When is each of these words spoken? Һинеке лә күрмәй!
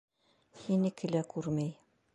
Һинеке 0.61 1.13
лә 1.17 1.23
күрмәй! 1.35 1.73